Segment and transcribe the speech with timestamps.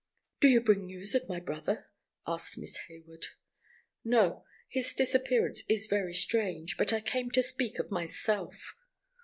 [0.39, 1.91] "Do you bring news of my brother?"
[2.25, 3.27] asked Miss Hayward.
[4.03, 4.45] "No!
[4.67, 6.75] His disappearance is very strange.
[6.75, 8.75] But I came to speak of myself."